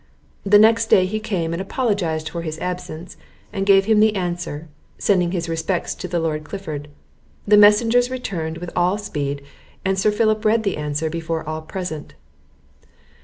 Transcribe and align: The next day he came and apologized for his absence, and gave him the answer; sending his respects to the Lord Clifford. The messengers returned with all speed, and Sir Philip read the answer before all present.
The 0.43 0.57
next 0.57 0.87
day 0.87 1.05
he 1.05 1.19
came 1.19 1.53
and 1.53 1.61
apologized 1.61 2.27
for 2.27 2.41
his 2.41 2.57
absence, 2.57 3.17
and 3.53 3.67
gave 3.67 3.85
him 3.85 3.99
the 3.99 4.15
answer; 4.15 4.67
sending 4.97 5.29
his 5.29 5.47
respects 5.47 5.93
to 5.93 6.07
the 6.07 6.19
Lord 6.19 6.43
Clifford. 6.43 6.87
The 7.47 7.55
messengers 7.57 8.09
returned 8.09 8.57
with 8.57 8.71
all 8.75 8.97
speed, 8.97 9.43
and 9.85 9.99
Sir 9.99 10.09
Philip 10.09 10.43
read 10.43 10.63
the 10.63 10.77
answer 10.77 11.07
before 11.11 11.47
all 11.47 11.61
present. 11.61 12.15